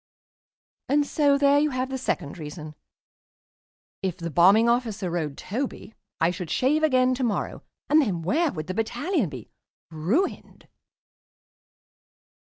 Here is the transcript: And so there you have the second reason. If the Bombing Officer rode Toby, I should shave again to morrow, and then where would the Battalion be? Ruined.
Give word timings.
And 0.89 1.05
so 1.05 1.37
there 1.37 1.59
you 1.59 1.69
have 1.69 1.89
the 1.91 1.97
second 1.99 2.39
reason. 2.39 2.73
If 4.01 4.17
the 4.17 4.31
Bombing 4.31 4.67
Officer 4.67 5.11
rode 5.11 5.37
Toby, 5.37 5.93
I 6.19 6.31
should 6.31 6.49
shave 6.49 6.81
again 6.81 7.13
to 7.13 7.23
morrow, 7.23 7.61
and 7.87 8.01
then 8.01 8.23
where 8.23 8.51
would 8.51 8.65
the 8.65 8.73
Battalion 8.73 9.29
be? 9.29 9.51
Ruined. 9.91 10.67